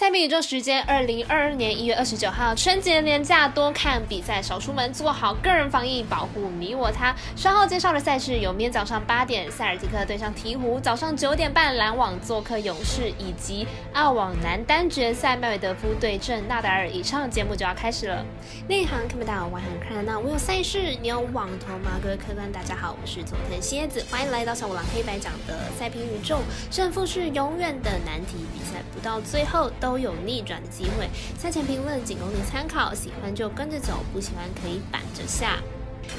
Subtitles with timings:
[0.00, 7.14] 赛比宇宙时间，二零二二年一月二十九号，春节连假多看比赛，少出门，做好个人防疫，保护你我他。
[7.36, 16.88] 稍后介绍的赛事有：明天早上八点，塞尔提克对上鹈鹕；早上九点半，篮网做客勇士，以及澳网男单决赛，麦韦德夫对阵纳达尔。
[16.88, 18.24] 以上节目就要开始了。
[18.68, 20.18] 内行看不到，外行看得到。
[20.18, 22.00] 我有赛事，你有网头吗？
[22.02, 26.38] 各位客官，大家好，我是佐藤蝎子，欢迎来到小五郎黑白讲的赛评宇宙。
[26.70, 29.89] 胜负是永远的难题，比赛不到最后都。
[29.90, 31.08] 都有逆转的机会。
[31.36, 35.58] 赛前评论仅供你参考，喜欢就跟着走，不喜欢可以板着下。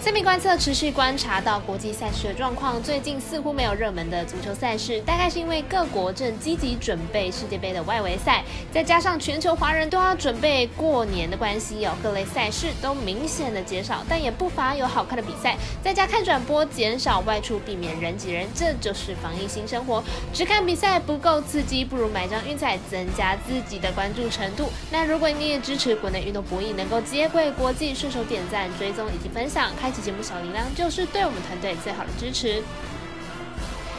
[0.00, 15.56] 赛评观测持续观察到国际赛事的状况，最近似乎没有热门的足球赛事，大概是因为各国正积极准备世界杯的外围赛，再加上全球华人都要准备过年的关系，哦，各类赛事都明显的减少，但也不乏有好看的比赛。
[15.82, 20.04] 在家看转播，减少外出，避免人挤人，这就是防疫新生活。
[20.32, 24.68] 只看比赛不够刺激，不如买张运彩，增加自己的关注程度。
[24.90, 29.63] 那如果你也支持国内运动博弈能够接轨国际，顺手点赞、追踪以及分享。
[29.80, 32.62] 开启节目小铃铛，就是对我们团队最好的支持。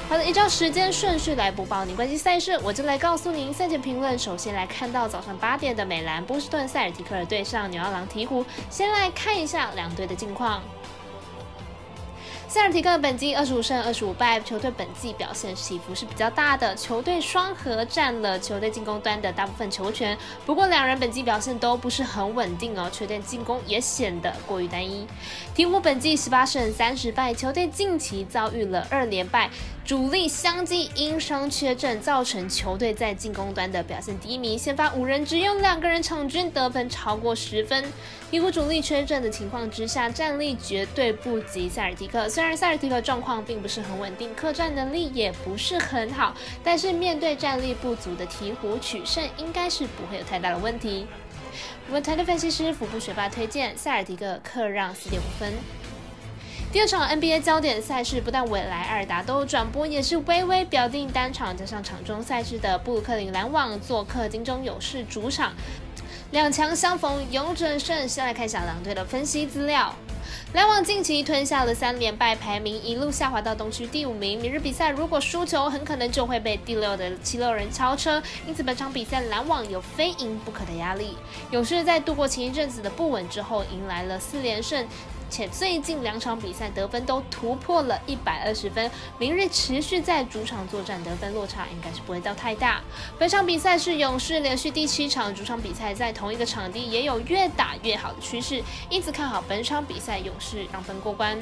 [0.07, 4.17] 好的，依照时间顺序来播报您关心赛事，我就来告诉您赛前评论。
[4.19, 10.61] 首先来看到早上八点的美兰波士顿塞尔提克尔对上纽奥良鹈鹕，先来看一下两队的近况。
[12.47, 16.75] 塞尔提克本季二十五胜二十五败，球队本季表现起伏是比较大的。
[16.75, 25.05] 球队双核占了球队进攻端的大部分球权，不过两人本季表现都不是很稳定哦，球队进攻也显得过于单一。
[25.55, 29.49] 鹈鹕本季十八胜三十败，球队近期遭遇了二连败。
[29.83, 34.57] 主力相继因伤缺阵，造成球队在进攻端的表现低迷。
[34.57, 37.83] 先发五人只有两个人场均得分超过十分。
[38.31, 42.27] 鹈鹕主力缺阵的情况之下，战力绝对不及塞尔提克。
[42.35, 51.07] 虽然塞尔提克状况并不是很稳定，客战能力也不是很好，但是面对战力不足的鹈鹕，取胜应该是不会有太大的问题。
[51.87, 55.53] 我们团队分析师腹部学霸推荐塞尔提克客让四点五分。
[56.73, 65.53] 第二场 NBA 焦点赛事，不但未来阿尔达都转播，也是微微表定单场，加上场中赛事的布鲁克林篮网做客金州勇士主场，
[66.31, 68.05] 两强相逢勇者胜。
[68.09, 69.95] 先来看一下两队的分析资料。
[70.55, 74.39] 篮网近期吞下了三连败，排名一路下滑到东区第五名。
[74.39, 81.17] 明日比赛如果输球，很可能就会被第六的七六人超车，因此本场比赛篮网有非赢不可的压力。
[81.51, 84.87] 勇士在度过前一阵子的不稳之后，迎来了四连胜。
[85.29, 92.81] 且最近两场比赛得分都突破了一百二十分，明日持续在主场作战，得分落差应该是不会到太大。
[93.17, 101.37] 本场比赛是勇士连续第七场主场比赛，在同一个场地也有越打越好的趋势，因此看好本场比赛勇士让分过关。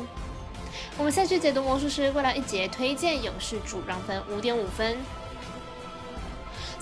[0.97, 4.97] 我们赛事解读魔术师过来一节推荐勇士主让分五点五分。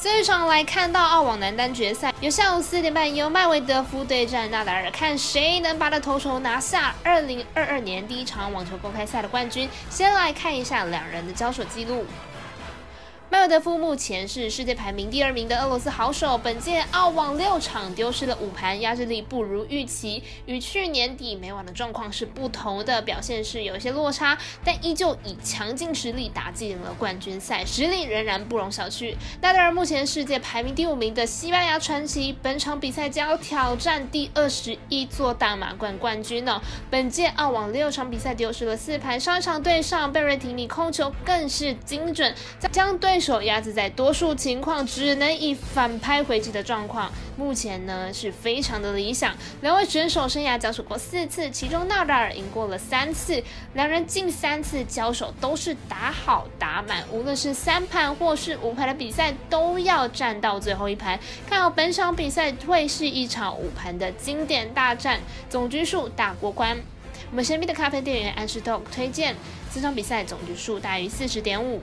[0.03, 9.69] 这一场来看到澳网男单决赛，由下午四点半由迈维德夫对战纳达尔，看谁能拔得头筹拿下二零二二年第一场网球公开赛的冠军。
[9.91, 12.03] 先来看一下两人的交手记录。
[13.31, 29.15] 麦尔德夫目前是世界排名第二名的俄罗斯好手，本届澳网六场丢失了五盘，压制力不如预期，与去年底每晚的状况是不同的，表现是有一些落差，但依旧以强劲实力打进了冠军赛，实力仍然不容小觑。
[29.39, 36.61] 纳达尔目前世界排名第五名的西班牙传奇，本场比赛将要挑战第二十一座大满贯冠军呢。
[36.89, 42.35] 本届澳网六场比赛丢失了四盘，上一场对上贝瑞提尼控球更是精准，
[42.73, 43.20] 将对。
[43.21, 49.35] 手鸭子在多数情况只能以反拍回击的状况，目前呢是非常的理想。
[49.61, 53.41] 两位选手生涯交手过四次，其中纳达尔赢过了三次，
[53.75, 61.19] 两人近三次交手都是打好打满，无论是三盘或是五盘的比赛都要战到最后一盘。
[61.47, 66.75] 看好本场比赛会是一场五盘的经典大战，总局数大过关。
[67.29, 69.35] 我们神秘的咖啡店员安士 dog 推荐
[69.73, 71.81] 这场比赛总局数大于四十点五。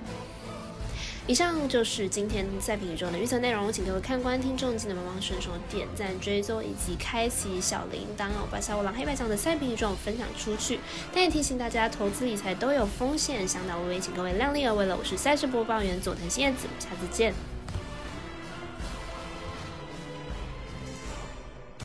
[1.28, 10.80] 以上就是今天赛评宇宙的预测内容，请各位看官听众记得帮忙顺手点赞、追踪以及开启小铃铛哦，把小五郎黑白讲的赛评宇宙分享出去。
[11.12, 14.96] 但也提醒大家，投资理财都有风险，想到微微，请各位量力而为了。
[14.96, 17.34] 我是赛事播报员佐藤新叶子，下次见。